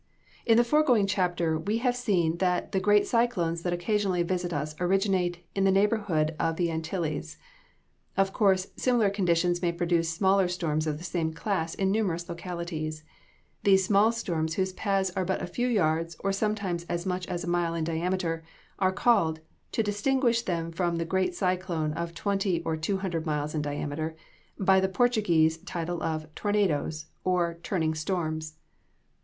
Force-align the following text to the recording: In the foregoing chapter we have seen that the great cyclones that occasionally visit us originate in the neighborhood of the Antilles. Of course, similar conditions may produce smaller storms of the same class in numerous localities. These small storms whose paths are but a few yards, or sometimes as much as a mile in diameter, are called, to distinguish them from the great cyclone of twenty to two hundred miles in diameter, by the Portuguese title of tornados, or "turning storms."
In 0.47 0.57
the 0.57 0.63
foregoing 0.63 1.05
chapter 1.05 1.59
we 1.59 1.77
have 1.77 1.95
seen 1.95 2.37
that 2.37 2.71
the 2.71 2.79
great 2.79 3.05
cyclones 3.05 3.61
that 3.61 3.71
occasionally 3.71 4.23
visit 4.23 4.51
us 4.51 4.73
originate 4.81 5.45
in 5.53 5.63
the 5.63 5.71
neighborhood 5.71 6.35
of 6.39 6.55
the 6.55 6.71
Antilles. 6.71 7.37
Of 8.17 8.33
course, 8.33 8.69
similar 8.75 9.11
conditions 9.11 9.61
may 9.61 9.71
produce 9.71 10.09
smaller 10.09 10.47
storms 10.47 10.87
of 10.87 10.97
the 10.97 11.03
same 11.03 11.33
class 11.35 11.75
in 11.75 11.91
numerous 11.91 12.27
localities. 12.27 13.03
These 13.61 13.85
small 13.85 14.11
storms 14.11 14.55
whose 14.55 14.73
paths 14.73 15.11
are 15.15 15.23
but 15.23 15.39
a 15.39 15.45
few 15.45 15.67
yards, 15.67 16.15
or 16.23 16.31
sometimes 16.31 16.83
as 16.85 17.05
much 17.05 17.27
as 17.27 17.43
a 17.43 17.47
mile 17.47 17.75
in 17.75 17.83
diameter, 17.83 18.43
are 18.79 18.91
called, 18.91 19.39
to 19.73 19.83
distinguish 19.83 20.41
them 20.41 20.71
from 20.71 20.95
the 20.95 21.05
great 21.05 21.35
cyclone 21.35 21.93
of 21.93 22.15
twenty 22.15 22.59
to 22.59 22.75
two 22.77 22.97
hundred 22.97 23.27
miles 23.27 23.53
in 23.53 23.61
diameter, 23.61 24.15
by 24.57 24.79
the 24.79 24.89
Portuguese 24.89 25.59
title 25.59 26.01
of 26.01 26.25
tornados, 26.33 27.05
or 27.23 27.59
"turning 27.61 27.93
storms." 27.93 28.55